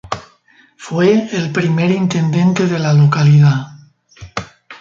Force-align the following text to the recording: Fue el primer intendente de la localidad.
Fue 0.77 1.29
el 1.31 1.51
primer 1.51 1.91
intendente 1.91 2.65
de 2.65 2.79
la 2.79 2.91
localidad. 2.91 3.67